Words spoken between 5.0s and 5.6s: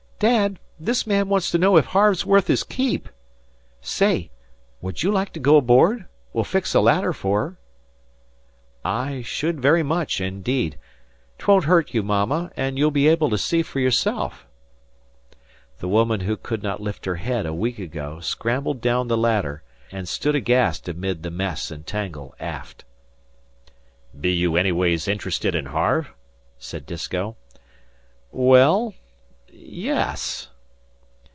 you like to go